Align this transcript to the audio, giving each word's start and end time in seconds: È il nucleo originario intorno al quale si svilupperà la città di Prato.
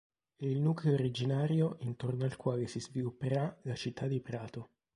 È 0.35 0.45
il 0.45 0.59
nucleo 0.59 0.95
originario 0.95 1.75
intorno 1.81 2.23
al 2.23 2.35
quale 2.35 2.65
si 2.65 2.79
svilupperà 2.79 3.55
la 3.65 3.75
città 3.75 4.07
di 4.07 4.19
Prato. 4.19 4.69